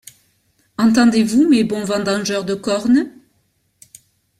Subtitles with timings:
[0.79, 3.13] Entendez-vous, mes bons vendengeurs de cornes?